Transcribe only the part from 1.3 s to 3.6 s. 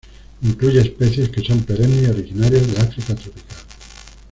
son perennes y originarias de África tropical.